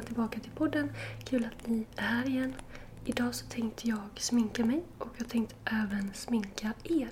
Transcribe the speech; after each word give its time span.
Välkomna 0.00 0.06
tillbaka 0.06 0.40
till 0.40 0.52
podden. 0.52 0.92
Kul 1.24 1.44
att 1.44 1.66
ni 1.66 1.86
är 1.96 2.02
här 2.02 2.28
igen. 2.28 2.54
Idag 3.04 3.34
så 3.34 3.46
tänkte 3.46 3.88
jag 3.88 3.98
sminka 4.16 4.64
mig 4.64 4.84
och 4.98 5.08
jag 5.18 5.28
tänkte 5.28 5.54
även 5.64 6.14
sminka 6.14 6.72
er. 6.84 7.10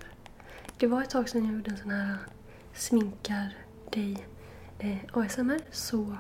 Det 0.79 0.87
var 0.87 1.03
ett 1.03 1.11
tag 1.11 1.29
sedan 1.29 1.45
jag 1.45 1.55
gjorde 1.55 1.71
en 1.71 1.77
sån 1.77 1.91
här 1.91 2.17
sminkar 2.75 3.57
dig 3.93 4.27
eh, 4.79 4.97
ASMR 5.13 5.61
så 5.71 6.17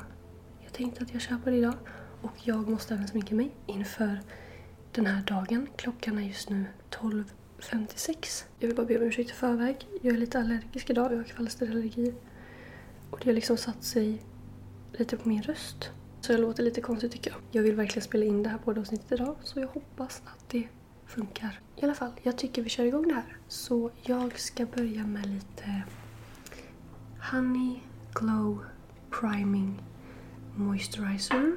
jag 0.62 0.72
tänkte 0.72 1.04
att 1.04 1.12
jag 1.12 1.22
kör 1.22 1.36
på 1.36 1.50
det 1.50 1.56
idag. 1.56 1.74
Och 2.22 2.34
jag 2.42 2.68
måste 2.68 2.94
även 2.94 3.08
sminka 3.08 3.34
mig 3.34 3.54
inför 3.66 4.20
den 4.92 5.06
här 5.06 5.22
dagen. 5.22 5.68
Klockan 5.76 6.18
är 6.18 6.22
just 6.22 6.50
nu 6.50 6.64
12.56. 6.90 8.44
Jag 8.58 8.66
vill 8.66 8.76
bara 8.76 8.86
be 8.86 8.96
om 8.96 9.02
ursäkt 9.02 9.30
i 9.30 9.34
förväg. 9.34 9.86
Jag 10.02 10.14
är 10.14 10.18
lite 10.18 10.38
allergisk 10.38 10.90
idag, 10.90 11.12
jag 11.12 11.16
har 11.16 11.24
kvalsterallergi. 11.24 12.14
Och 13.10 13.18
det 13.22 13.30
har 13.30 13.34
liksom 13.34 13.56
satt 13.56 13.84
sig 13.84 14.22
lite 14.92 15.16
på 15.16 15.28
min 15.28 15.42
röst. 15.42 15.90
Så 16.28 16.34
det 16.34 16.40
låter 16.40 16.62
lite 16.62 16.80
konstigt 16.80 17.12
tycker 17.12 17.30
jag. 17.30 17.40
Jag 17.50 17.62
vill 17.62 17.74
verkligen 17.74 18.02
spela 18.02 18.24
in 18.24 18.42
det 18.42 18.48
här 18.48 18.58
poddavsnittet 18.58 19.12
idag 19.12 19.36
så 19.42 19.60
jag 19.60 19.68
hoppas 19.68 20.22
att 20.24 20.48
det 20.48 20.68
funkar. 21.06 21.60
I 21.76 21.84
alla 21.84 21.94
fall, 21.94 22.12
jag 22.22 22.38
tycker 22.38 22.62
vi 22.62 22.68
kör 22.68 22.84
igång 22.84 23.08
det 23.08 23.14
här. 23.14 23.36
Så 23.48 23.90
jag 24.02 24.38
ska 24.38 24.66
börja 24.66 25.06
med 25.06 25.26
lite 25.26 25.82
Honey 27.32 27.80
Glow 28.14 28.64
Priming 29.10 29.82
Moisturizer. 30.56 31.56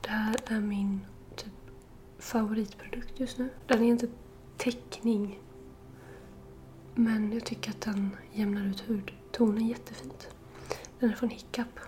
Det 0.00 0.10
här 0.10 0.36
är 0.46 0.60
min 0.60 1.00
typ 1.36 1.54
favoritprodukt 2.18 3.20
just 3.20 3.38
nu. 3.38 3.48
Den 3.66 3.82
är 3.82 3.88
inte 3.88 4.08
täckning. 4.56 5.40
Men 6.94 7.32
jag 7.32 7.44
tycker 7.44 7.70
att 7.70 7.80
den 7.80 8.16
jämnar 8.32 8.66
ut 8.66 8.80
hudtonen 8.80 9.66
jättefint. 9.66 10.35
Den 11.00 11.10
är 11.10 11.14
från 11.14 11.30
Hiccup. 11.30 11.78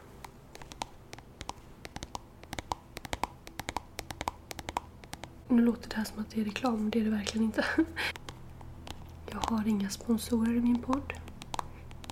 Nu 5.48 5.62
låter 5.62 5.88
det 5.90 5.96
här 5.96 6.04
som 6.04 6.18
att 6.22 6.30
det 6.30 6.40
är 6.40 6.44
reklam, 6.44 6.80
men 6.80 6.90
det 6.90 7.00
är 7.00 7.04
det 7.04 7.10
verkligen 7.10 7.44
inte. 7.44 7.64
Jag 9.30 9.38
har 9.38 9.68
inga 9.68 9.88
sponsorer 9.90 10.54
i 10.54 10.60
min 10.60 10.82
podd. 10.82 11.12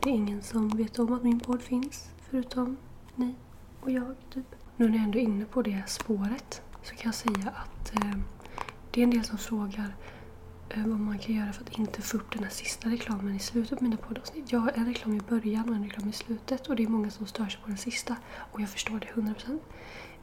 Det 0.02 0.10
är 0.10 0.14
ingen 0.14 0.42
som 0.42 0.68
vet 0.68 0.98
om 0.98 1.12
att 1.12 1.22
min 1.22 1.40
podd 1.40 1.62
finns, 1.62 2.10
förutom 2.30 2.76
ni 3.14 3.34
och 3.80 3.90
jag, 3.90 4.14
typ. 4.30 4.54
Nu 4.76 4.88
när 4.88 4.96
jag 4.96 5.04
ändå 5.04 5.18
är 5.18 5.22
inne 5.22 5.44
på 5.44 5.62
det 5.62 5.82
spåret 5.86 6.62
så 6.82 6.94
kan 6.94 7.04
jag 7.04 7.14
säga 7.14 7.54
att 7.54 7.94
eh, 7.94 8.18
det 8.90 9.00
är 9.00 9.04
en 9.04 9.10
del 9.10 9.24
som 9.24 9.38
frågar 9.38 9.96
Eh, 10.71 10.87
vad 10.87 11.00
man 11.00 11.19
kan 11.19 11.34
göra 11.34 11.53
för 11.53 11.62
att 11.62 11.78
inte 11.78 12.03
få 12.03 12.16
upp 12.16 12.32
den 12.32 12.44
här 12.44 12.50
sista 12.50 12.88
reklamen 12.88 13.34
i 13.34 13.38
slutet 13.38 13.78
på 13.78 13.84
mina 13.84 13.97
poddavsnitt. 13.97 14.53
Jag 14.53 14.60
har 14.60 14.72
en 14.75 14.87
reklam 14.87 15.15
i 15.15 15.21
början 15.21 15.69
och 15.69 15.75
en 15.75 15.84
reklam 15.84 16.09
i 16.09 16.12
slutet 16.12 16.66
och 16.66 16.77
det 16.77 16.82
är 16.82 16.88
många 16.88 17.10
som 17.10 17.27
stör 17.27 17.47
sig 17.47 17.60
på 17.62 17.69
den 17.69 17.77
sista 17.77 18.16
och 18.53 18.60
jag 18.60 18.69
förstår 18.69 19.00
det 19.00 19.06
100%. 19.06 19.59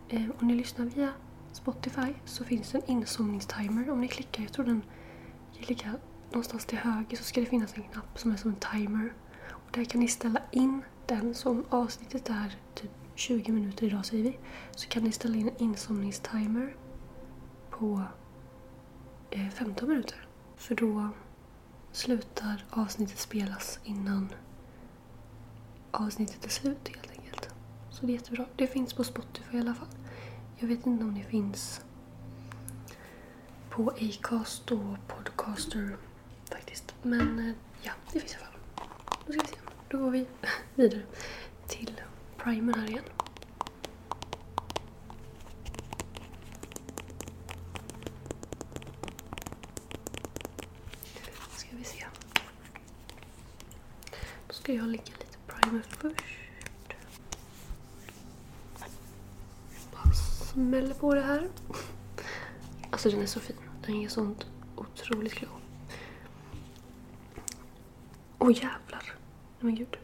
Eh, 0.10 0.22
om 0.40 0.48
ni 0.48 0.56
lyssnar 0.56 0.86
via 0.86 1.10
Spotify 1.52 2.14
så 2.26 2.44
finns 2.44 2.72
det 2.72 2.78
en 2.78 2.92
insomningstimer. 2.92 3.90
Om 3.90 4.02
ni 4.02 4.08
klickar, 4.08 4.44
jag 4.44 4.54
tror 4.54 4.66
den 4.66 4.82
ligger 5.54 5.94
någonstans 6.30 6.66
till 6.66 6.78
höger 6.78 7.18
så 7.18 7.24
ska 7.24 7.42
det 7.42 7.46
finnas 7.48 7.78
en 7.78 7.84
knapp 7.84 8.20
som 8.20 8.32
är 8.32 8.36
som 8.36 8.50
en 8.50 8.80
timer. 8.80 9.14
Och 9.50 9.70
där 9.72 9.84
kan 9.84 10.00
ni 10.02 10.08
ställa 10.08 10.42
in 10.52 10.82
den. 11.06 11.36
Så 11.36 11.50
om 11.50 11.66
avsnittet 11.70 12.30
är 12.30 12.58
typ 12.76 12.92
20 13.16 13.52
minuter 13.52 13.88
idag 13.88 14.06
säger 14.06 14.24
vi 14.24 14.40
så 14.72 14.90
kan 14.90 15.04
ni 15.04 15.12
ställa 15.12 15.38
in 15.38 15.48
en 15.48 15.58
insomningstimer 15.58 16.76
på 17.70 18.02
eh, 19.32 19.50
15 19.50 19.90
minuter. 19.90 20.23
För 20.64 20.76
då 20.76 21.10
slutar 21.92 22.66
avsnittet 22.70 23.20
spelas 23.20 23.80
innan 23.84 24.30
avsnittet 25.92 26.46
är 26.46 26.50
slut 26.50 26.88
helt 26.88 27.12
enkelt. 27.12 27.50
Så 27.92 28.06
det 28.06 28.12
är 28.12 28.14
jättebra. 28.14 28.46
Det 28.56 28.68
finns 28.68 28.94
på 28.94 29.04
Spotify 29.04 29.58
i 29.58 29.60
alla 29.60 29.74
fall. 29.76 29.88
Jag 30.58 30.68
vet 30.68 30.86
inte 30.86 31.04
om 31.04 31.16
det 31.16 31.24
finns 31.24 31.82
på 33.70 33.90
Acast 33.90 34.72
och 34.72 35.08
Podcaster 35.08 35.98
faktiskt. 36.52 36.94
Men 37.02 37.40
eh, 37.40 37.56
ja, 37.82 37.92
det 38.14 38.20
finns 38.20 38.34
i 38.34 38.38
alla 38.38 38.46
fall. 38.46 38.88
Då 39.26 39.34
ska 39.34 39.42
vi 39.42 39.48
se. 39.48 39.56
Då 39.90 39.98
går 39.98 40.12
vi 40.12 40.26
vidare 40.76 41.02
till 41.68 42.02
primern 42.38 42.80
här 42.80 42.90
igen. 42.90 43.04
Ska 51.58 51.68
vi 51.78 51.84
se. 51.84 52.06
Då 54.48 54.53
ska 54.64 54.74
jag 54.74 54.88
lägga 54.88 55.04
lite 55.04 55.38
primer 55.48 55.82
först. 55.82 56.26
Bara 59.92 60.14
smäller 60.14 60.94
på 60.94 61.14
det 61.14 61.22
här. 61.22 61.50
Alltså 62.90 63.10
den 63.10 63.22
är 63.22 63.26
så 63.26 63.40
fin. 63.40 63.56
Den 63.86 64.02
ger 64.02 64.10
sånt 64.10 64.48
otroligt 64.76 65.34
glow. 65.34 65.52
Åh 68.40 68.48
oh, 68.48 68.52
jävlar. 68.52 69.04
Nej 69.04 69.14
men 69.60 69.76
gud. 69.76 69.98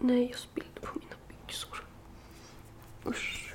Nej, 0.00 0.26
jag 0.30 0.38
spillde 0.38 0.80
på 0.80 0.98
mina 0.98 1.16
byxor. 1.28 1.84
Usch. 3.06 3.54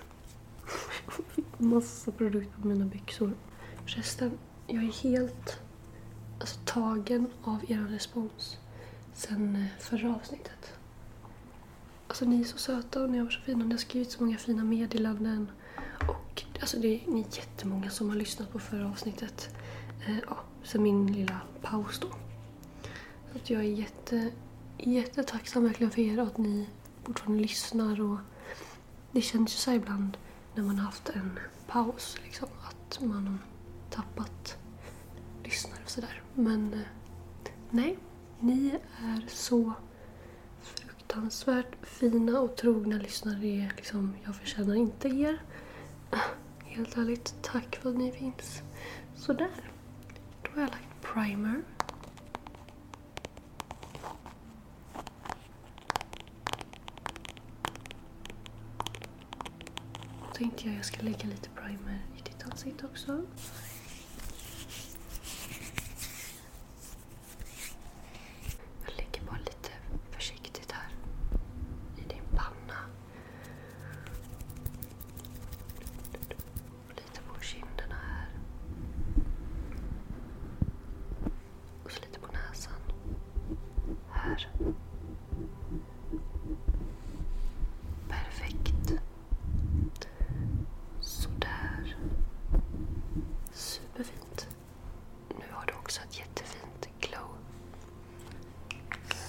Jag 1.06 1.14
fick 1.36 1.60
massa 1.60 2.12
produkter 2.12 2.62
på 2.62 2.68
mina 2.68 2.86
byxor. 2.86 3.34
Förresten, 3.86 4.38
jag 4.68 4.84
är 4.84 4.92
helt 5.04 5.60
alltså, 6.40 6.60
tagen 6.66 7.28
av 7.44 7.72
er 7.72 7.88
respons 7.90 8.58
sen 9.14 9.56
eh, 9.56 9.80
förra 9.80 10.16
avsnittet. 10.16 10.74
Alltså 12.08 12.26
ni 12.26 12.42
är 12.42 12.46
så 12.46 12.58
söta 12.58 13.04
och 13.04 13.10
ni 13.10 13.18
har 13.18 13.26
varit 13.26 13.34
så 13.34 13.42
fina. 13.42 13.66
Ni 13.66 13.72
har 13.72 13.78
skrivit 13.80 14.12
så 14.12 14.24
många 14.24 14.38
fina 14.38 14.64
meddelanden. 14.64 15.52
Och 16.08 16.44
alltså, 16.62 16.78
det 16.78 16.88
är, 16.88 17.12
ni 17.12 17.20
är 17.20 17.38
jättemånga 17.38 17.90
som 17.90 18.10
har 18.10 18.16
lyssnat 18.16 18.52
på 18.52 18.60
förra 18.60 18.90
avsnittet. 18.90 19.56
Eh, 20.08 20.18
ja, 20.28 20.38
sen 20.64 20.84
min 20.84 21.08
lilla 21.08 21.42
paus 21.62 22.00
då. 22.00 22.08
Så 23.32 23.38
att 23.38 23.50
jag 23.50 23.60
är 23.60 23.70
jätte, 23.70 24.32
jättetacksam 24.78 25.64
verkligen 25.64 25.92
för 25.92 26.02
er 26.02 26.20
och 26.20 26.28
att 26.28 26.38
ni 26.38 26.68
fortfarande 27.04 27.42
lyssnar. 27.42 28.02
Och 28.02 28.18
det 29.12 29.22
känns 29.22 29.54
ju 29.54 29.58
så 29.58 29.72
ibland 29.72 30.18
när 30.56 30.64
man 30.64 30.78
har 30.78 30.86
haft 30.86 31.10
en 31.10 31.40
paus, 31.68 32.18
liksom, 32.24 32.50
att 32.64 33.02
man 33.02 33.28
har 33.28 33.38
tappat 33.90 34.58
lyssnare 35.44 35.80
och 35.84 35.90
sådär. 35.90 36.22
Men 36.34 36.74
eh, 36.74 36.80
nej, 37.70 37.98
ni 38.44 38.80
är 39.04 39.28
så 39.28 39.74
fruktansvärt 40.62 41.86
fina 41.86 42.40
och 42.40 42.56
trogna 42.56 42.98
lyssnare. 42.98 43.36
Det 43.36 43.62
är 43.62 43.74
liksom, 43.76 44.16
jag 44.26 44.36
förtjänar 44.36 44.76
inte 44.76 45.08
er. 45.08 45.42
Helt 46.64 46.98
ärligt, 46.98 47.36
tack 47.42 47.76
för 47.76 47.90
att 47.90 47.96
ni 47.96 48.12
finns. 48.12 48.62
Sådär. 49.16 49.50
Då 50.42 50.50
har 50.54 50.62
jag 50.62 50.70
lagt 50.70 51.02
primer. 51.02 51.62
Då 60.22 60.34
tänkte 60.34 60.64
jag 60.64 60.72
att 60.72 60.76
jag 60.76 60.86
ska 60.86 61.02
lägga 61.02 61.26
lite 61.26 61.50
primer 61.50 62.02
i 62.18 62.22
ditt 62.22 62.44
ansikte 62.52 62.86
också. 62.86 63.22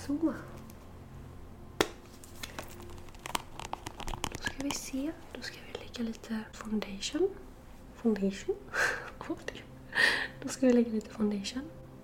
Så. 0.06 0.34
Då 4.32 4.42
ska 4.42 4.52
vi 4.62 4.70
se. 4.70 5.12
Då 5.32 5.40
ska 5.42 5.56
vi 5.66 5.78
lägga 5.78 6.10
lite 6.10 6.40
foundation. 6.52 7.28
Foundation? 7.94 8.56
Då 10.42 10.48
ska 10.48 10.66
vi 10.66 10.72
lägga 10.72 10.90
lite 10.90 11.10
foundation. 11.10 11.62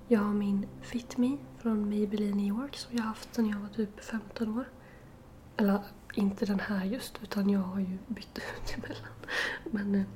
Jag 0.08 0.20
har 0.20 0.32
min 0.32 0.66
Fit 0.82 1.16
Me 1.16 1.36
från 1.58 1.88
Maybelline 1.88 2.36
New 2.36 2.46
York 2.46 2.76
som 2.76 2.96
jag 2.96 3.02
har 3.02 3.08
haft 3.08 3.34
sedan 3.34 3.48
jag 3.48 3.58
var 3.58 3.68
typ 3.68 4.04
15 4.04 4.58
år. 4.58 4.64
Eller 5.56 5.80
inte 6.14 6.46
den 6.46 6.60
här 6.60 6.84
just, 6.84 7.22
utan 7.22 7.50
jag 7.50 7.60
har 7.60 7.80
ju 7.80 7.98
bytt 8.06 8.38
ut 8.38 8.74
emellan. 8.76 9.12
Men 9.64 9.94
eh, 9.94 10.06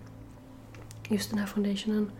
just 1.08 1.30
den 1.30 1.38
här 1.38 1.46
foundationen 1.46 2.12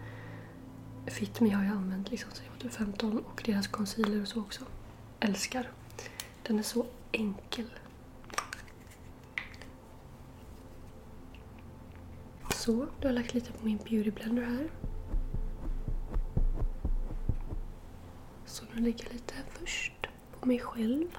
Fit 1.06 1.40
Me 1.40 1.50
har 1.50 1.64
jag 1.64 1.72
använt 1.72 2.10
liksom 2.10 2.30
sedan 2.30 2.44
jag 2.46 2.52
var 2.52 2.60
typ 2.60 2.72
15 2.72 3.18
och 3.18 3.42
deras 3.46 3.68
concealer 3.68 4.22
och 4.22 4.28
så 4.28 4.40
också. 4.40 4.64
Älskar. 5.24 5.70
Den 6.42 6.58
är 6.58 6.62
så 6.62 6.86
enkel. 7.12 7.70
Så, 12.54 12.72
då 12.72 12.80
har 12.80 12.88
jag 13.00 13.14
lagt 13.14 13.34
lite 13.34 13.52
på 13.52 13.64
min 13.64 13.76
beauty 13.76 14.10
blender 14.10 14.42
här. 14.42 14.70
Så 18.46 18.64
nu 18.74 18.82
lägger 18.82 19.04
jag 19.04 19.12
lite 19.12 19.34
först 19.48 20.06
på 20.40 20.46
mig 20.48 20.58
själv. 20.58 21.18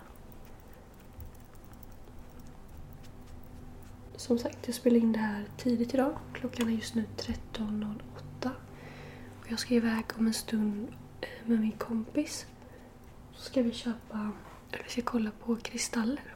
Som 4.15 4.37
sagt, 4.37 4.57
jag 4.65 4.75
spelar 4.75 4.97
in 4.97 5.13
det 5.13 5.19
här 5.19 5.45
tidigt 5.57 5.93
idag. 5.93 6.17
Klockan 6.33 6.67
är 6.67 6.73
just 6.73 6.95
nu 6.95 7.05
13.08. 7.17 8.49
Och 9.39 9.51
jag 9.51 9.59
ska 9.59 9.73
iväg 9.73 10.05
om 10.17 10.27
en 10.27 10.33
stund 10.33 10.87
eh, 11.21 11.27
med 11.45 11.59
min 11.59 11.71
kompis. 11.71 12.47
Så 13.35 13.43
ska 13.43 13.61
vi 13.61 13.71
köpa, 13.71 14.31
eller 14.71 14.83
vi 14.83 14.89
ska 14.89 15.01
kolla 15.01 15.31
på 15.45 15.55
kristaller. 15.55 16.35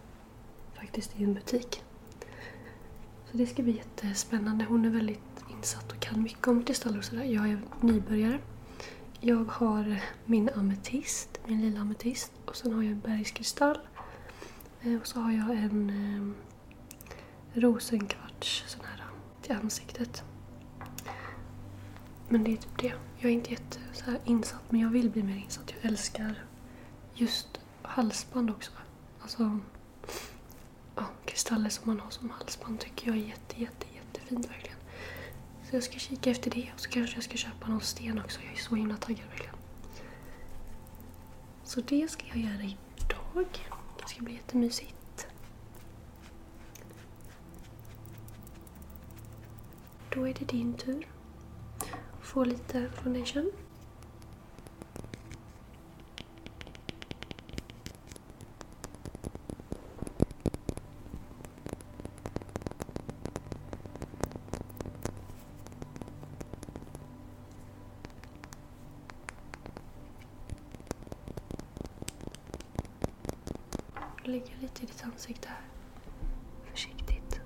Faktiskt 0.73 1.19
i 1.19 1.23
en 1.23 1.33
butik. 1.33 1.83
Så 3.31 3.37
det 3.37 3.47
ska 3.47 3.63
bli 3.63 3.77
jättespännande. 3.77 4.65
Hon 4.65 4.85
är 4.85 4.89
väldigt 4.89 5.43
insatt 5.57 5.91
och 5.91 5.99
kan 5.99 6.23
mycket 6.23 6.47
om 6.47 6.63
kristaller 6.63 6.97
och 6.97 7.03
sådär. 7.03 7.23
Jag 7.23 7.49
är 7.49 7.61
nybörjare. 7.81 8.39
Jag 9.19 9.45
har 9.45 10.01
min 10.25 10.49
ametist, 10.49 11.39
min 11.45 11.61
lilla 11.61 11.79
ametist. 11.79 12.31
Och 12.45 12.55
sen 12.55 12.73
har 12.73 12.83
jag 12.83 12.91
en 12.91 12.99
bergskristall. 12.99 13.77
Eh, 14.81 14.95
och 14.95 15.07
så 15.07 15.19
har 15.19 15.31
jag 15.31 15.49
en 15.51 15.89
eh, 15.89 17.59
rosenkvarts 17.61 18.63
sån 18.67 18.85
här 18.85 19.03
till 19.41 19.55
ansiktet. 19.55 20.23
Men 22.29 22.43
det 22.43 22.51
är 22.51 22.57
typ 22.57 22.77
det. 22.81 22.93
Jag 23.17 23.31
är 23.31 23.35
inte 23.35 23.51
jätte 23.51 23.79
så 23.93 24.11
här 24.11 24.19
insatt 24.25 24.61
men 24.69 24.81
jag 24.81 24.89
vill 24.89 25.09
bli 25.09 25.23
mer 25.23 25.35
insatt. 25.35 25.73
Jag 25.81 25.91
älskar 25.91 26.45
just 27.19 27.59
halsband 27.81 28.49
också. 28.49 28.71
Alltså 29.21 29.59
ja, 30.95 31.05
kristaller 31.25 31.69
som 31.69 31.83
man 31.87 31.99
har 31.99 32.09
som 32.09 32.29
halsband 32.29 32.79
tycker 32.79 33.07
jag 33.07 33.17
är 33.17 33.21
jätte, 33.21 33.61
jätte, 33.61 33.85
jättefint 33.95 34.49
verkligen. 34.49 34.77
Så 35.69 35.75
jag 35.75 35.83
ska 35.83 35.99
kika 35.99 36.29
efter 36.31 36.51
det 36.51 36.69
och 36.73 36.79
så 36.79 36.89
kanske 36.89 37.15
jag 37.15 37.23
ska 37.23 37.37
köpa 37.37 37.67
någon 37.67 37.81
sten 37.81 38.19
också. 38.19 38.39
Jag 38.41 38.53
är 38.53 38.57
så 38.57 38.75
himla 38.75 38.97
taggad 38.97 39.27
verkligen. 39.29 39.55
Så 41.63 41.81
det 41.81 42.11
ska 42.11 42.25
jag 42.27 42.37
göra 42.37 42.63
idag. 42.63 43.45
Det 44.01 44.07
ska 44.09 44.21
bli 44.21 44.33
jättemysigt. 44.33 45.27
Då 50.15 50.27
är 50.27 50.33
det 50.33 50.45
din 50.45 50.73
tur. 50.73 51.07
Få 52.21 52.43
lite 52.43 52.89
foundation. 52.89 53.51
Lägga 74.23 74.45
lite 74.61 74.83
i 74.83 74.85
ditt 74.85 75.03
ansikte 75.03 75.47
här. 75.49 75.61
Försiktigt. 76.71 77.41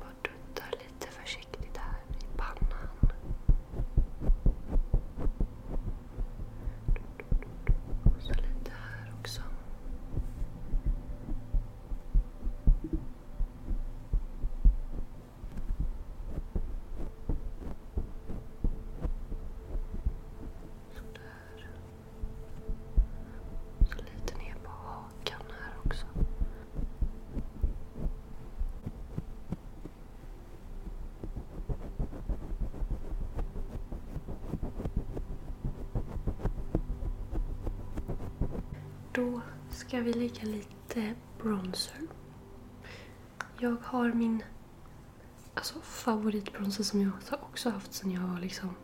Bara 0.00 0.14
dutta 0.22 0.62
lite 0.70 1.08
försiktigt 1.10 1.76
här 1.76 2.00
i 2.20 2.36
pannan. 2.36 2.88
Och 8.04 8.22
så 8.22 8.32
lite 8.32 8.70
här 8.70 9.12
också. 9.20 9.42
Sådär. 20.94 21.68
Så 23.90 23.96
lite 23.96 24.38
ner 24.38 24.54
på 24.64 24.70
hakan 24.70 25.42
här 25.60 25.72
också. 25.86 26.06
Då 39.12 39.40
ska 39.88 40.00
vi 40.00 40.12
lägga 40.12 40.42
lite 40.42 41.14
bronzer. 41.42 42.00
Jag 43.58 43.76
har 43.82 44.12
min 44.12 44.42
alltså, 45.54 45.80
favoritbronzer 45.80 46.84
som 46.84 47.00
jag 47.02 47.12
också 47.42 47.70
haft 47.70 47.92
sen 47.92 48.10
jag 48.10 48.20
var 48.20 48.40
liksom 48.40 48.74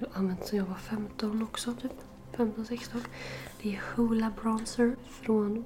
jag 0.00 0.08
har 0.08 0.18
använt 0.18 0.46
sen 0.46 0.58
jag 0.58 0.66
var 0.66 0.74
15 0.74 1.42
också, 1.42 1.74
typ. 1.74 1.92
15-16. 2.32 3.06
Det 3.62 3.74
är 3.74 3.82
Hoola 3.96 4.32
Bronzer 4.42 4.96
från 5.04 5.64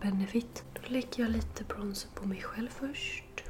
Benefit. 0.00 0.64
Då 0.74 0.80
lägger 0.86 1.22
jag 1.22 1.30
lite 1.30 1.64
bronzer 1.64 2.10
på 2.14 2.28
mig 2.28 2.42
själv 2.42 2.68
först. 2.68 3.44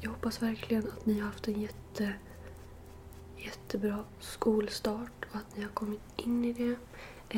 Jag 0.00 0.10
hoppas 0.10 0.42
verkligen 0.42 0.88
att 0.88 1.06
ni 1.06 1.18
har 1.20 1.26
haft 1.26 1.48
en 1.48 1.60
jätte, 1.60 2.14
jättebra 3.70 4.04
skolstart 4.20 5.24
och 5.30 5.36
att 5.36 5.56
ni 5.56 5.62
har 5.62 5.70
kommit 5.70 6.00
in 6.16 6.44
i 6.44 6.52
det. 6.52 6.76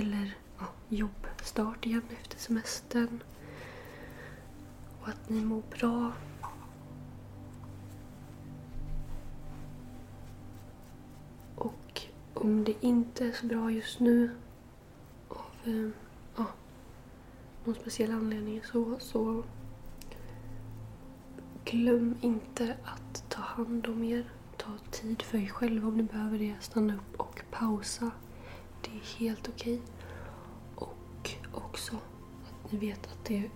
Eller 0.00 0.36
ja, 0.58 0.66
jobbstart 0.88 1.86
igen 1.86 2.02
efter 2.22 2.38
semestern 2.38 3.22
och 5.00 5.08
att 5.08 5.28
ni 5.28 5.44
mår 5.44 5.62
bra. 5.78 6.12
Och 11.54 12.02
om 12.34 12.64
det 12.64 12.74
inte 12.80 13.26
är 13.26 13.32
så 13.32 13.46
bra 13.46 13.70
just 13.70 14.00
nu 14.00 14.30
av 15.28 15.44
eh, 15.64 15.90
ja, 16.36 16.46
någon 17.64 17.74
speciell 17.74 18.12
anledning 18.12 18.62
så, 18.64 18.98
så 18.98 19.44
glöm 21.64 22.16
inte 22.20 22.76
att 22.84 23.30
ta 23.30 23.42
hand 23.42 23.86
om 23.86 24.04
er. 24.04 24.24
Ta 24.62 24.70
tid 24.90 25.22
för 25.22 25.38
er 25.38 25.46
själva 25.46 25.88
om 25.88 25.96
ni 25.96 26.02
behöver 26.02 26.38
det. 26.38 26.54
Stanna 26.60 26.94
upp 26.94 27.20
och 27.20 27.42
pausa. 27.50 28.10
Det 28.82 28.90
är 28.90 29.18
helt 29.18 29.48
okej. 29.48 29.82
Och 30.74 31.30
också 31.52 31.96
att 32.44 32.72
ni 32.72 32.78
vet 32.78 33.06
att 33.06 33.24
det 33.24 33.50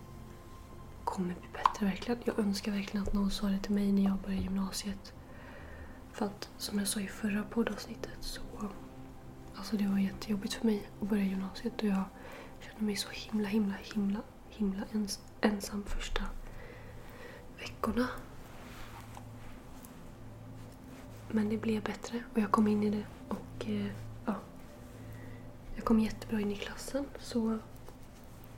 kommer 1.04 1.34
bli 1.34 1.48
bättre 1.52 1.86
verkligen. 1.86 2.20
Jag 2.24 2.38
önskar 2.38 2.72
verkligen 2.72 3.06
att 3.06 3.12
någon 3.12 3.30
sa 3.30 3.46
det 3.46 3.58
till 3.58 3.74
mig 3.74 3.92
när 3.92 4.02
jag 4.02 4.18
började 4.18 4.42
gymnasiet. 4.42 5.12
För 6.12 6.26
att 6.26 6.50
som 6.56 6.78
jag 6.78 6.88
sa 6.88 7.00
i 7.00 7.06
förra 7.08 7.42
poddavsnittet 7.42 8.18
så 8.20 8.40
alltså 9.54 9.76
det 9.76 9.86
var 9.88 9.98
jättejobbigt 9.98 10.54
för 10.54 10.66
mig 10.66 10.88
att 11.00 11.08
börja 11.08 11.24
gymnasiet 11.24 11.82
och 11.82 11.88
jag 11.88 12.04
kände 12.60 12.84
mig 12.84 12.96
så 12.96 13.08
himla 13.10 13.48
himla 13.48 13.74
himla 13.94 14.20
himla 14.48 14.82
ens, 14.92 15.20
ensam 15.40 15.84
första 15.84 16.22
veckorna. 17.58 18.08
Men 21.36 21.48
det 21.48 21.56
blev 21.56 21.82
bättre 21.82 22.22
och 22.32 22.38
jag 22.38 22.50
kom 22.50 22.68
in 22.68 22.82
i 22.82 22.90
det 22.90 23.04
och 23.28 23.68
eh, 23.68 23.86
ja. 24.24 24.34
Jag 25.74 25.84
kom 25.84 26.00
jättebra 26.00 26.40
in 26.40 26.52
i 26.52 26.56
klassen 26.56 27.04
så 27.18 27.58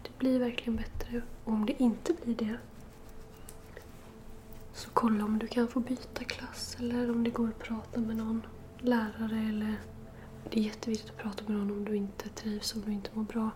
det 0.03 0.19
blir 0.19 0.39
verkligen 0.39 0.77
bättre. 0.77 1.23
Och 1.45 1.53
om 1.53 1.67
det 1.67 1.83
inte 1.83 2.15
blir 2.25 2.35
det 2.35 2.59
så 4.73 4.91
kolla 4.91 5.25
om 5.25 5.39
du 5.39 5.47
kan 5.47 5.69
få 5.69 5.81
byta 5.81 6.25
klass 6.25 6.77
eller 6.81 7.11
om 7.11 7.25
det 7.25 7.31
går 7.31 7.49
att 7.49 7.59
prata 7.59 8.01
med 8.01 8.17
någon 8.17 8.47
lärare 8.79 9.39
eller 9.49 9.75
det 10.51 10.61
är 10.61 10.65
jätteviktigt 10.65 11.11
att 11.11 11.17
prata 11.17 11.45
med 11.47 11.57
någon 11.57 11.71
om 11.71 11.85
du 11.85 11.97
inte 11.97 12.29
trivs, 12.29 12.75
om 12.75 12.81
du 12.81 12.93
inte 12.93 13.11
mår 13.15 13.25
bra 13.25 13.51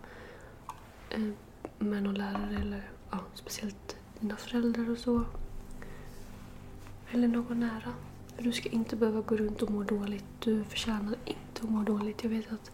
eh, 1.10 1.30
med 1.78 2.02
någon 2.02 2.14
lärare 2.14 2.56
eller 2.60 2.90
ja, 3.10 3.18
speciellt 3.34 3.96
dina 4.20 4.36
föräldrar 4.36 4.90
och 4.90 4.98
så. 4.98 5.24
Eller 7.10 7.28
någon 7.28 7.60
nära. 7.60 7.92
Du 8.38 8.52
ska 8.52 8.68
inte 8.68 8.96
behöva 8.96 9.20
gå 9.20 9.36
runt 9.36 9.62
och 9.62 9.70
må 9.70 9.82
dåligt. 9.82 10.24
Du 10.38 10.64
förtjänar 10.64 11.16
inte 11.24 11.62
att 11.62 11.70
må 11.70 11.82
dåligt. 11.82 12.22
Jag 12.22 12.30
vet 12.30 12.52
att 12.52 12.70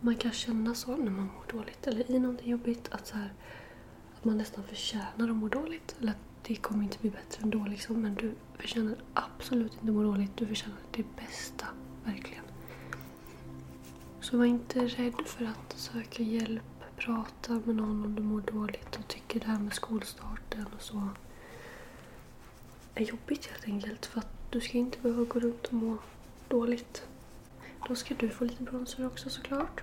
man 0.00 0.16
kan 0.16 0.32
känna 0.32 0.74
så 0.74 0.96
när 0.96 1.10
man 1.10 1.24
mår 1.26 1.58
dåligt 1.58 1.86
eller 1.86 2.10
i 2.10 2.18
någonting 2.18 2.50
jobbigt. 2.50 2.88
Att, 2.90 3.06
så 3.06 3.16
här, 3.16 3.32
att 4.16 4.24
man 4.24 4.38
nästan 4.38 4.64
förtjänar 4.64 5.30
att 5.30 5.36
må 5.36 5.48
dåligt. 5.48 5.96
Eller 6.00 6.12
att 6.12 6.18
det 6.42 6.56
kommer 6.56 6.84
inte 6.84 6.98
bli 6.98 7.10
bättre 7.10 7.42
ändå 7.42 7.66
liksom. 7.68 8.02
Men 8.02 8.14
du 8.14 8.34
förtjänar 8.58 8.96
absolut 9.14 9.72
inte 9.72 9.86
att 9.86 9.94
må 9.94 10.02
dåligt. 10.02 10.36
Du 10.36 10.46
förtjänar 10.46 10.78
det 10.90 11.04
bästa. 11.16 11.66
Verkligen. 12.04 12.44
Så 14.20 14.38
var 14.38 14.44
inte 14.44 14.86
rädd 14.86 15.26
för 15.26 15.44
att 15.44 15.78
söka 15.78 16.22
hjälp. 16.22 16.62
Prata 16.96 17.52
med 17.52 17.76
någon 17.76 18.04
om 18.04 18.14
du 18.14 18.22
mår 18.22 18.40
dåligt 18.40 18.96
och 18.98 19.08
tycker 19.08 19.40
det 19.40 19.46
här 19.46 19.58
med 19.58 19.72
skolstarten 19.72 20.66
och 20.76 20.82
så 20.82 21.08
är 22.94 23.04
jobbigt 23.04 23.46
helt 23.46 23.64
enkelt. 23.64 24.06
För 24.06 24.20
att 24.20 24.35
du 24.50 24.60
ska 24.60 24.78
inte 24.78 24.98
behöva 24.98 25.24
gå 25.24 25.40
runt 25.40 25.66
och 25.66 25.72
må 25.72 25.96
dåligt. 26.48 27.02
Då 27.88 27.94
ska 27.94 28.14
du 28.14 28.28
få 28.28 28.44
lite 28.44 28.62
bronzer 28.62 29.06
också 29.06 29.30
såklart. 29.30 29.82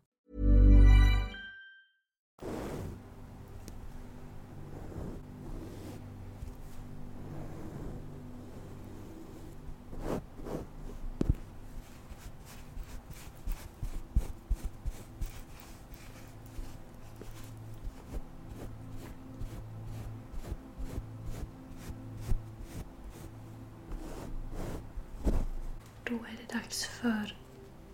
Då 26.11 26.17
är 26.17 26.37
det 26.47 26.53
dags 26.53 26.85
för 26.85 27.37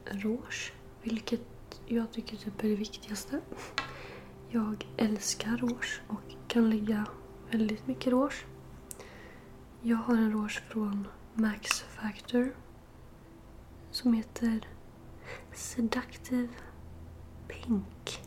rouge. 0.06 0.74
Vilket 1.02 1.42
jag 1.88 2.12
tycker 2.12 2.38
typ 2.38 2.64
är 2.64 2.68
det 2.68 2.76
viktigaste. 2.76 3.42
Jag 4.50 4.88
älskar 4.98 5.58
rouge 5.58 6.02
och 6.08 6.22
kan 6.48 6.70
lägga 6.70 7.06
väldigt 7.52 7.88
mycket 7.88 8.14
rouge. 8.14 8.46
Jag 9.82 9.98
har 9.98 10.16
en 10.16 10.32
rouge 10.32 10.64
från 10.70 11.08
Max 11.34 11.82
Factor. 11.82 12.56
Som 13.92 14.14
heter 14.14 14.68
Seductive 15.54 16.50
Pink. 17.48 18.22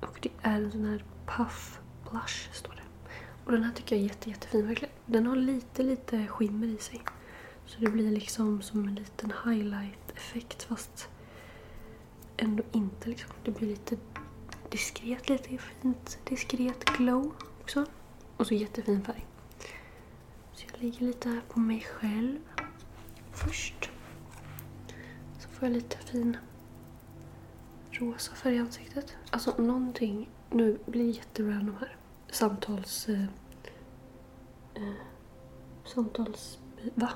Och 0.00 0.18
det 0.22 0.30
är 0.42 0.62
en 0.62 0.72
sån 0.72 0.84
här 0.84 1.04
puff 1.26 1.80
blush 2.10 2.52
står 2.52 2.72
det. 2.72 3.10
Och 3.44 3.52
den 3.52 3.64
här 3.64 3.72
tycker 3.72 3.96
jag 3.96 4.04
är 4.04 4.08
jätte, 4.08 4.30
jättefin 4.30 4.66
verkligen. 4.66 4.94
Den 5.06 5.26
har 5.26 5.36
lite, 5.36 5.82
lite 5.82 6.26
skimmer 6.26 6.66
i 6.66 6.78
sig. 6.78 7.02
Så 7.66 7.80
det 7.80 7.90
blir 7.90 8.10
liksom 8.10 8.62
som 8.62 8.88
en 8.88 8.94
liten 8.94 9.32
highlight-effekt 9.44 10.62
fast 10.62 11.08
ändå 12.36 12.62
inte 12.72 13.08
liksom. 13.08 13.30
Det 13.44 13.50
blir 13.50 13.68
lite 13.68 13.96
diskret, 14.70 15.28
lite 15.28 15.58
fint 15.58 16.18
diskret 16.24 16.84
glow 16.84 17.32
också. 17.60 17.86
Och 18.36 18.46
så 18.46 18.54
jättefin 18.54 19.04
färg. 19.04 19.26
Så 20.52 20.64
jag 20.72 20.82
lägger 20.82 21.06
lite 21.06 21.28
här 21.28 21.42
på 21.48 21.60
mig 21.60 21.80
själv 21.80 22.38
först. 23.32 23.90
Så 25.38 25.48
får 25.48 25.68
jag 25.68 25.72
lite 25.72 25.96
fin 25.96 26.36
rosa 27.90 28.34
färg 28.34 28.54
i 28.54 28.58
ansiktet. 28.58 29.16
Alltså 29.30 29.54
någonting, 29.62 30.28
nu 30.50 30.78
blir 30.86 31.04
det 31.04 31.10
jätterandom 31.10 31.76
här. 31.80 31.96
Samtals... 32.30 33.08
Eh, 33.08 33.24
eh, 34.74 34.92
samtals... 35.84 36.58
Va? 36.94 37.10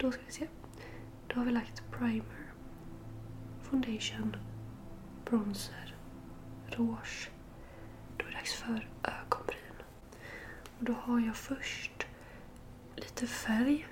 Då 0.00 0.12
ska 0.12 0.22
vi 0.26 0.32
se. 0.32 0.46
Då 1.26 1.36
har 1.36 1.44
vi 1.44 1.50
lagt 1.50 1.82
primer, 1.90 2.52
foundation, 3.62 4.36
bronzer, 5.24 5.94
rouge. 6.66 7.30
Då 8.16 8.24
är 8.24 8.30
det 8.30 8.36
dags 8.36 8.52
för 8.52 8.88
ögonbryn. 9.02 9.76
Och 10.78 10.84
då 10.84 10.92
har 10.92 11.20
jag 11.20 11.36
först 11.36 12.06
lite 12.96 13.26
färg 13.26 13.86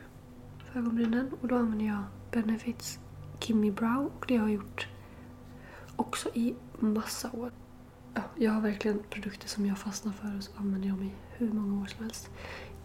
för 0.58 0.78
ögonbrynen 0.78 1.30
och 1.40 1.48
då 1.48 1.56
använder 1.56 1.86
jag 1.86 2.02
Benefits 2.30 2.98
Kimmy 3.40 3.70
Brow 3.70 4.10
och 4.18 4.25
det 4.28 4.36
har 4.36 4.48
jag 4.48 4.54
gjort 4.54 4.88
också 5.96 6.28
i 6.34 6.54
massa 6.78 7.30
år. 7.32 7.52
Ja, 8.14 8.22
jag 8.36 8.52
har 8.52 8.60
verkligen 8.60 9.02
produkter 9.10 9.48
som 9.48 9.66
jag 9.66 9.78
fastnar 9.78 10.12
för 10.12 10.36
och 10.36 10.42
så 10.42 10.52
använder 10.56 10.88
jag 10.88 10.98
mig 10.98 11.14
hur 11.30 11.52
många 11.52 11.82
år 11.82 11.86
som 11.86 12.04
helst. 12.04 12.30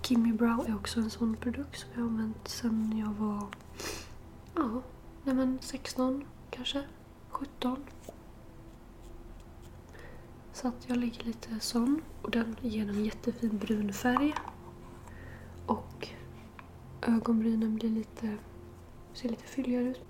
Kimmy 0.02 0.34
Brow 0.34 0.66
är 0.68 0.76
också 0.76 1.00
en 1.00 1.10
sån 1.10 1.36
produkt 1.36 1.80
som 1.80 1.90
jag 1.94 2.02
har 2.02 2.08
använt 2.08 2.48
sedan 2.48 2.98
jag 2.98 3.26
var 3.26 3.48
ja, 4.56 4.82
nej 5.24 5.36
men 5.36 5.60
16 5.62 6.26
kanske, 6.50 6.84
17. 7.30 7.84
Så 10.54 10.68
att 10.68 10.90
jag 10.90 10.98
lägger 10.98 11.24
lite 11.24 11.60
sån 11.60 12.02
och 12.22 12.32
den 12.32 12.56
ger 12.62 12.90
en 12.90 13.06
jättefin 13.06 13.58
brun 13.58 13.94
färg. 13.94 14.34
Och 15.66 16.08
ögonbrynen 17.02 17.76
blir 17.76 17.90
lite, 17.90 18.38
ser 19.14 19.30
lite 19.30 19.44
fylligare 19.44 19.84
ut. 19.84 20.02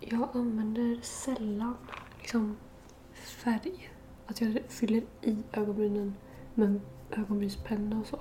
Jag 0.00 0.28
använder 0.36 1.00
sällan 1.02 1.76
liksom 2.18 2.56
färg. 3.12 3.90
Att 4.26 4.40
jag 4.40 4.58
fyller 4.68 5.02
i 5.22 5.36
ögonbrynen 5.52 6.14
med 6.54 6.80
ögonbrynspenna 7.10 8.00
och 8.00 8.06
så. 8.06 8.18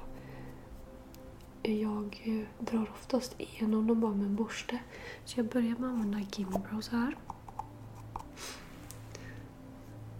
Jag 1.72 2.22
eh, 2.26 2.66
drar 2.66 2.90
oftast 2.94 3.36
igenom 3.38 3.88
dem 3.88 4.02
bara 4.02 4.14
med 4.14 4.26
en 4.26 4.36
borste. 4.36 4.80
Så 5.26 5.40
jag 5.40 5.46
börjar 5.46 5.76
med 5.76 5.90
att 5.90 5.96
använda 5.96 6.20
Gimbro 6.20 6.82
så 6.82 6.96
här. 6.96 7.18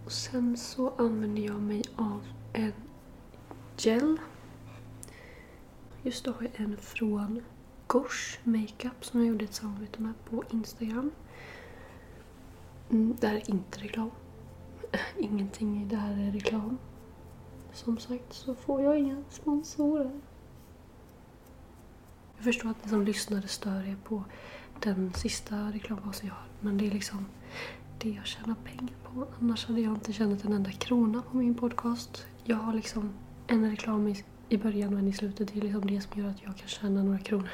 Och 0.04 0.12
sen 0.12 0.56
så 0.56 0.92
använder 0.96 1.42
jag 1.42 1.62
mig 1.62 1.82
av 1.96 2.26
en 2.52 2.72
gel. 3.76 4.16
Just 6.02 6.24
då 6.24 6.32
har 6.32 6.42
jag 6.42 6.60
en 6.60 6.76
från 6.76 7.42
Gosh 7.86 8.38
Makeup 8.44 9.04
som 9.04 9.20
jag 9.20 9.28
gjorde 9.28 9.44
ett 9.44 9.54
samarbete 9.54 10.02
med 10.02 10.14
på 10.24 10.44
Instagram. 10.50 11.10
Mm, 12.90 13.16
det 13.20 13.26
här 13.26 13.36
är 13.36 13.50
inte 13.50 13.80
reklam. 13.80 14.10
Ingenting 15.18 15.82
i 15.82 15.84
det 15.84 15.96
här 15.96 16.28
är 16.28 16.32
reklam. 16.32 16.78
Som 17.72 17.98
sagt 17.98 18.32
så 18.32 18.54
får 18.54 18.82
jag 18.82 18.98
inga 18.98 19.24
sponsorer. 19.30 20.20
Jag 22.40 22.44
förstår 22.44 22.70
att 22.70 22.84
ni 22.84 22.90
som 22.90 23.04
lyssnade 23.04 23.48
stör 23.48 23.88
er 23.88 23.96
på 24.04 24.24
den 24.82 25.12
sista 25.14 25.56
reklambasen 25.56 26.26
jag 26.26 26.34
har. 26.34 26.44
Men 26.60 26.78
det 26.78 26.86
är 26.86 26.90
liksom 26.90 27.26
det 27.98 28.10
jag 28.10 28.26
tjänar 28.26 28.54
pengar 28.64 28.94
på. 29.04 29.26
Annars 29.40 29.66
hade 29.66 29.80
jag 29.80 29.94
inte 29.94 30.12
tjänat 30.12 30.44
en 30.44 30.52
enda 30.52 30.70
krona 30.70 31.22
på 31.22 31.36
min 31.36 31.54
podcast. 31.54 32.26
Jag 32.44 32.56
har 32.56 32.72
liksom 32.72 33.10
en 33.46 33.70
reklam 33.70 34.08
i, 34.08 34.24
i 34.48 34.56
början 34.56 34.92
och 34.92 34.98
en 34.98 35.08
i 35.08 35.12
slutet. 35.12 35.52
Det 35.52 35.58
är 35.58 35.62
liksom 35.62 35.86
det 35.86 36.00
som 36.00 36.20
gör 36.20 36.30
att 36.30 36.42
jag 36.42 36.56
kan 36.56 36.68
tjäna 36.68 37.02
några 37.02 37.18
kronor 37.18 37.48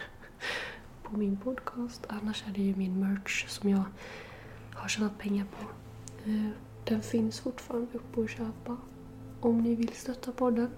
på 1.03 1.16
min 1.16 1.37
podcast. 1.37 2.07
Annars 2.09 2.44
är 2.49 2.53
det 2.53 2.62
ju 2.62 2.77
min 2.77 3.01
merch 3.01 3.49
som 3.49 3.70
jag 3.70 3.85
har 4.75 4.88
tjänat 4.88 5.18
pengar 5.18 5.44
på. 5.44 5.66
Eh, 6.31 6.51
den 6.85 7.03
finns 7.03 7.40
fortfarande 7.40 7.88
uppe 7.92 8.25
att 8.25 8.31
köpa 8.31 8.77
om 9.40 9.62
ni 9.62 9.75
vill 9.75 9.92
stötta 9.92 10.33
podden. 10.33 10.70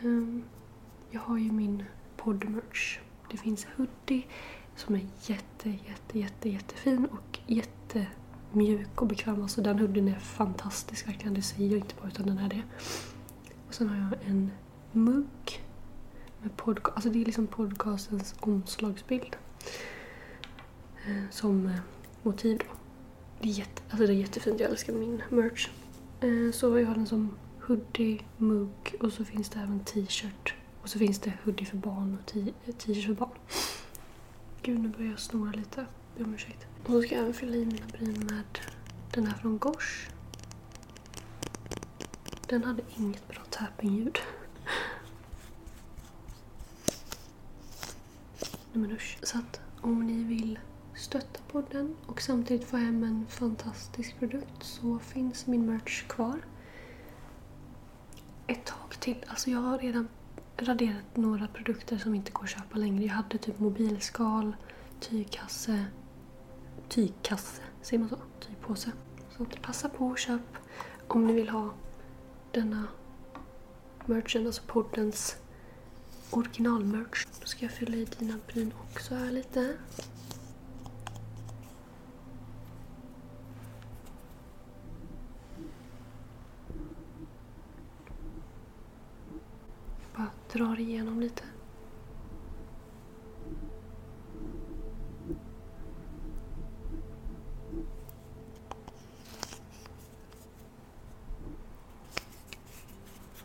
Ehm, 0.00 0.42
jag 1.10 1.20
har 1.20 1.38
ju 1.38 1.52
min 1.52 1.84
poddmerch. 2.26 2.98
Det 3.30 3.36
finns 3.36 3.66
hoodie 3.76 4.26
som 4.76 4.94
är 4.94 5.06
jätte, 5.26 5.68
jätte, 5.70 6.18
jätte, 6.18 6.48
jättefin 6.48 7.06
och 7.06 7.38
jättemjuk 7.46 9.00
och 9.02 9.06
bekväm. 9.06 9.42
Alltså 9.42 9.62
den 9.62 9.78
hoodien 9.78 10.08
är 10.08 10.18
fantastisk 10.18 11.08
verkligen. 11.08 11.34
Det 11.34 11.42
säger 11.42 11.68
jag 11.70 11.78
inte 11.78 11.94
bara 12.00 12.08
utan 12.08 12.26
den 12.26 12.38
är 12.38 12.48
det. 12.48 12.62
Och 13.68 13.74
sen 13.74 13.88
har 13.88 13.96
jag 13.96 14.30
en 14.30 14.50
mugg 14.92 15.64
med 16.42 16.56
podcast. 16.56 16.96
Alltså 16.96 17.10
det 17.10 17.20
är 17.20 17.24
liksom 17.24 17.46
podcastens 17.46 18.34
omslagsbild. 18.40 19.36
Eh, 21.06 21.22
Som 21.30 21.66
eh, 21.66 21.78
motiv 22.22 22.58
då. 22.58 22.64
Det 23.40 23.48
är, 23.48 23.52
jätte, 23.52 23.82
alltså 23.90 24.06
det 24.06 24.12
är 24.12 24.16
jättefint. 24.16 24.60
Jag 24.60 24.70
älskar 24.70 24.92
min 24.92 25.22
merch. 25.30 25.68
Eh, 26.20 26.52
Så 26.52 26.78
jag 26.78 26.86
har 26.86 26.94
den 26.94 27.06
som 27.06 27.36
hoodie, 27.66 28.20
mugg 28.36 28.94
och 29.00 29.12
så 29.12 29.24
finns 29.24 29.48
det 29.48 29.58
även 29.58 29.80
t-shirt. 29.84 30.54
Och 30.86 30.90
så 30.90 30.98
finns 30.98 31.18
det 31.18 31.32
hoodie 31.44 31.64
för 31.64 31.76
barn 31.76 32.18
och 32.20 32.26
t-shirt 32.26 33.06
för 33.06 33.14
barn. 33.14 33.38
Gud, 34.62 34.80
nu 34.80 34.88
börjar 34.88 35.10
jag 35.10 35.20
snora 35.20 35.50
lite. 35.50 35.86
Be 36.16 36.24
om 36.24 36.34
ursäkt. 36.34 36.66
Och 36.84 36.90
så 36.90 37.02
ska 37.02 37.14
jag 37.14 37.22
även 37.22 37.34
fylla 37.34 37.56
i 37.56 37.64
mina 37.64 37.86
bryn 37.86 38.26
med 38.26 38.58
den 39.14 39.26
här 39.26 39.38
från 39.38 39.58
Gosh. 39.58 40.10
Den 42.48 42.64
hade 42.64 42.82
inget 42.96 43.28
bra 43.28 43.42
tapping-ljud. 43.50 44.18
Nej 48.72 48.82
men 48.82 48.92
usch. 48.92 49.18
Så 49.22 49.38
att 49.38 49.60
om 49.80 50.06
ni 50.06 50.24
vill 50.24 50.58
stötta 50.94 51.40
podden 51.48 51.96
och 52.06 52.22
samtidigt 52.22 52.68
få 52.68 52.76
hem 52.76 53.02
en 53.02 53.26
fantastisk 53.28 54.18
produkt 54.18 54.62
så 54.62 54.98
finns 54.98 55.46
min 55.46 55.66
merch 55.66 56.06
kvar. 56.06 56.40
Ett 58.46 58.64
tag 58.64 59.00
till. 59.00 59.24
Alltså 59.28 59.50
jag 59.50 59.60
har 59.60 59.78
redan 59.78 60.08
raderat 60.56 61.16
några 61.16 61.48
produkter 61.48 61.98
som 61.98 62.14
inte 62.14 62.32
går 62.32 62.44
att 62.44 62.50
köpa 62.50 62.78
längre. 62.78 63.04
Jag 63.04 63.14
hade 63.14 63.38
typ 63.38 63.58
mobilskal, 63.58 64.56
tygkasse, 65.00 65.84
tygkasse, 66.88 67.62
säger 67.82 68.00
man 68.00 68.08
så? 68.08 68.18
Tygpåse. 68.40 68.92
Så 69.36 69.46
passa 69.62 69.88
på 69.88 70.06
och 70.06 70.18
köp 70.18 70.42
om 71.08 71.26
ni 71.26 71.32
vill 71.32 71.48
ha 71.48 71.70
denna 72.52 72.84
merchen, 74.06 74.46
alltså 74.46 74.62
poddens 74.66 75.36
originalmerch. 76.30 77.26
Då 77.40 77.46
ska 77.46 77.64
jag 77.64 77.72
fylla 77.72 77.96
i 77.96 78.04
dina 78.04 78.34
bryn 78.46 78.72
också 78.82 79.14
här 79.14 79.30
lite. 79.30 79.76
Bara 90.16 90.30
drar 90.52 90.80
igenom 90.80 91.20
lite. 91.20 91.42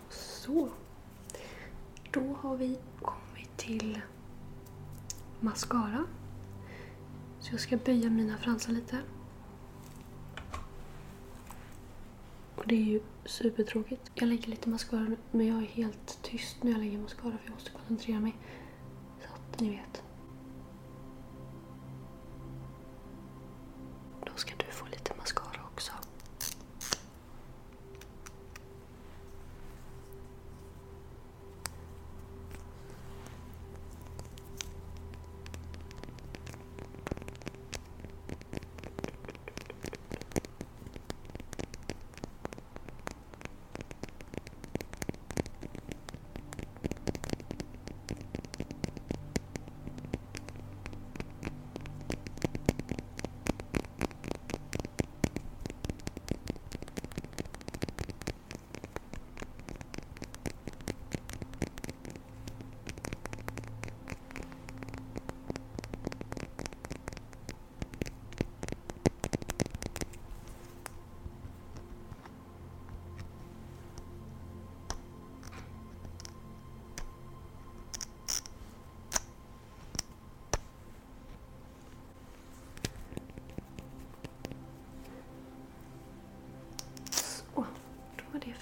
Så. 0.10 0.70
Då 2.12 2.36
har 2.42 2.58
vi 2.58 2.80
kommit 3.02 3.58
till 3.58 4.02
mascara. 5.40 6.06
Så 7.40 7.54
jag 7.54 7.60
ska 7.60 7.78
böja 7.78 8.10
mina 8.10 8.38
fransar 8.38 8.72
lite. 8.72 8.98
Det 12.72 12.78
är 12.78 12.86
ju 12.86 13.00
supertråkigt. 13.26 14.12
Jag 14.14 14.30
lägger 14.30 14.48
lite 14.48 14.70
mascara 14.70 15.02
nu, 15.02 15.18
men 15.32 15.48
jag 15.48 15.58
är 15.58 15.68
helt 15.68 16.20
tyst 16.22 16.64
när 16.64 16.72
jag 16.72 16.80
lägger 16.80 16.98
mascara 16.98 17.32
för 17.38 17.46
jag 17.46 17.54
måste 17.54 17.72
koncentrera 17.72 18.20
mig. 18.20 18.36
Så 19.20 19.28
att 19.34 19.60
ni 19.60 19.70
vet. 19.70 20.04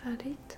Färdigt. 0.09 0.57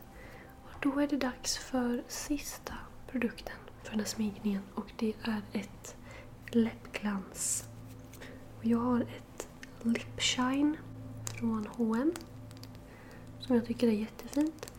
Och 0.63 0.71
då 0.79 0.99
är 0.99 1.07
det 1.07 1.17
dags 1.17 1.57
för 1.57 2.03
sista 2.07 2.73
produkten 3.07 3.55
för 3.83 3.89
den 3.89 3.99
här 3.99 4.05
sminkningen 4.05 4.61
och 4.75 4.91
det 4.97 5.13
är 5.23 5.41
ett 5.53 5.95
läppglans. 6.49 7.67
Och 8.57 8.65
jag 8.65 8.77
har 8.79 9.01
ett 9.01 9.47
Lip 9.81 10.21
Shine 10.21 10.77
från 11.37 11.67
H&M 11.67 12.13
som 13.39 13.55
jag 13.55 13.65
tycker 13.65 13.87
är 13.87 13.91
jättefint. 13.91 14.71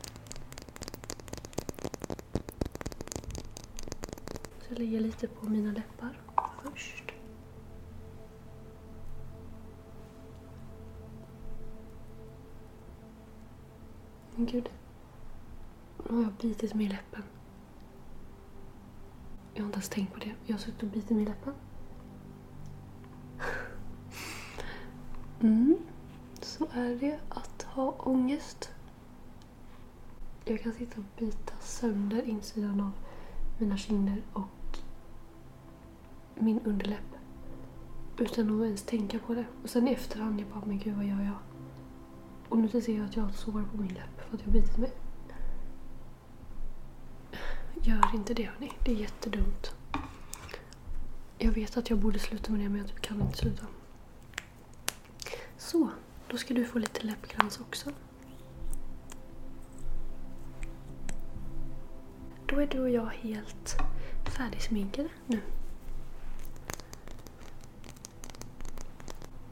Så 4.60 4.66
jag 4.68 4.78
lägger 4.78 5.00
lite 5.00 5.28
på 5.28 5.46
mina 5.46 5.72
läppar 5.72 6.20
först. 6.62 7.01
Men 14.42 14.50
gud. 14.50 14.68
Nu 16.08 16.16
har 16.16 16.22
jag 16.22 16.32
bitit 16.32 16.74
mig 16.74 16.86
i 16.86 16.88
läppen. 16.88 17.22
Jag 19.54 19.62
har 19.62 19.66
inte 19.66 19.76
ens 19.76 19.88
tänkt 19.88 20.12
på 20.12 20.18
det. 20.18 20.34
Jag 20.46 20.54
har 20.54 20.58
suttit 20.58 20.82
och 20.82 20.88
bitit 20.88 21.10
mig 21.10 21.22
i 21.22 21.26
läppen. 21.26 21.54
Mm. 25.40 25.76
Så 26.40 26.66
är 26.72 26.96
det 26.96 27.20
att 27.28 27.62
ha 27.62 27.92
ångest. 27.98 28.70
Jag 30.44 30.62
kan 30.62 30.72
sitta 30.72 31.00
och 31.00 31.06
bita 31.18 31.54
sönder 31.60 32.22
insidan 32.22 32.80
av 32.80 32.92
mina 33.58 33.76
kinder 33.76 34.22
och 34.32 34.78
min 36.34 36.60
underläpp. 36.60 37.16
Utan 38.18 38.60
att 38.60 38.66
ens 38.66 38.82
tänka 38.82 39.18
på 39.18 39.34
det. 39.34 39.44
Och 39.62 39.70
sen 39.70 39.88
i 39.88 39.92
efterhand, 39.92 40.40
jag 40.40 40.48
bara, 40.48 40.64
men 40.66 40.78
gud 40.78 40.96
vad 40.96 41.04
gör 41.04 41.22
jag? 41.22 41.51
Och 42.52 42.58
nu 42.58 42.68
ser 42.68 42.96
jag 42.96 43.04
att 43.04 43.16
jag 43.16 43.22
har 43.22 43.30
ett 43.30 43.36
sår 43.36 43.52
på 43.52 43.76
min 43.76 43.94
läpp 43.94 44.28
för 44.28 44.36
att 44.36 44.40
jag 44.40 44.46
har 44.46 44.52
bitit 44.52 44.76
mig. 44.76 44.92
Gör 47.82 48.14
inte 48.14 48.34
det 48.34 48.42
hörni, 48.44 48.72
det 48.84 48.92
är 48.92 48.96
jättedumt. 48.96 49.74
Jag 51.38 51.52
vet 51.52 51.76
att 51.76 51.90
jag 51.90 51.98
borde 51.98 52.18
sluta 52.18 52.52
med 52.52 52.60
det 52.60 52.68
men 52.68 52.78
jag 52.78 53.00
kan 53.00 53.20
inte 53.20 53.38
sluta. 53.38 53.66
Så, 55.56 55.90
då 56.28 56.36
ska 56.36 56.54
du 56.54 56.64
få 56.64 56.78
lite 56.78 57.06
läppglans 57.06 57.60
också. 57.60 57.90
Då 62.46 62.60
är 62.60 62.66
du 62.66 62.80
och 62.80 62.90
jag 62.90 63.06
helt 63.06 63.76
färdigsminkade 64.36 65.08
nu. 65.26 65.40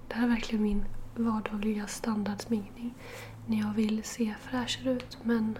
Det 0.08 0.14
här 0.14 0.24
är 0.24 0.28
verkligen 0.28 0.62
min 0.62 0.84
vardagliga 1.24 1.87
standardsminkning. 1.87 2.94
När 3.46 3.59
jag 3.61 3.72
vill 3.74 4.04
se 4.04 4.35
fräschare 4.40 4.92
ut 4.92 5.18
men 5.22 5.59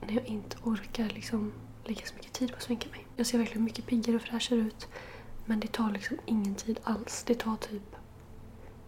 när 0.00 0.14
jag 0.14 0.24
inte 0.24 0.56
orkar 0.62 1.08
liksom 1.08 1.52
lägga 1.84 2.06
så 2.06 2.14
mycket 2.14 2.32
tid 2.32 2.50
på 2.50 2.56
att 2.56 2.62
sminka 2.62 2.88
mig. 2.90 3.06
Jag 3.16 3.26
ser 3.26 3.38
verkligen 3.38 3.64
mycket 3.64 3.86
piggare 3.86 4.16
och 4.16 4.22
fräschare 4.22 4.58
ut 4.58 4.88
men 5.44 5.60
det 5.60 5.72
tar 5.72 5.90
liksom 5.90 6.18
ingen 6.26 6.54
tid 6.54 6.80
alls. 6.82 7.24
Det 7.26 7.34
tar 7.34 7.56
typ 7.56 7.96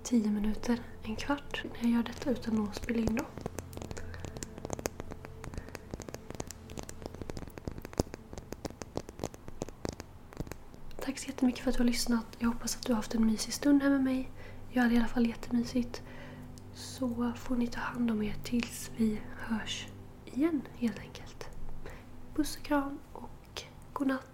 10 0.03 0.31
minuter, 0.31 0.81
en 1.03 1.17
kvart 1.17 1.65
när 1.65 1.83
jag 1.83 1.91
gör 1.91 2.03
detta 2.03 2.31
utan 2.31 2.69
att 2.69 2.77
spela 2.77 2.99
in 2.99 3.17
då. 3.17 3.25
Tack 11.01 11.19
så 11.19 11.27
jättemycket 11.27 11.63
för 11.63 11.71
att 11.71 11.77
du 11.77 11.83
har 11.83 11.87
lyssnat. 11.87 12.27
Jag 12.39 12.49
hoppas 12.49 12.77
att 12.77 12.83
du 12.83 12.93
har 12.93 12.97
haft 12.97 13.15
en 13.15 13.27
mysig 13.27 13.55
stund 13.55 13.83
här 13.83 13.91
med 13.91 14.05
mig. 14.05 14.31
Jag 14.75 14.83
hade 14.83 14.95
i 14.95 14.99
alla 14.99 15.09
fall 15.09 15.27
jättemysigt. 15.27 16.03
Så 16.73 17.33
får 17.37 17.57
ni 17.57 17.67
ta 17.67 17.81
hand 17.81 18.11
om 18.11 18.23
er 18.23 18.35
tills 18.45 18.91
vi 18.97 19.21
hörs 19.37 19.87
igen 20.25 20.63
helt 20.77 20.99
enkelt. 20.99 21.49
Puss 22.35 22.57
och 22.57 22.63
kram 22.63 22.99
och 23.13 23.63
godnatt. 23.93 24.34